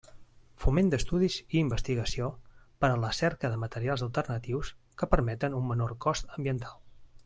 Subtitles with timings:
[0.61, 2.31] Foment d'estudis i investigació
[2.85, 6.79] per a la cerca de materials alternatius que permeten un menor cost ambiental.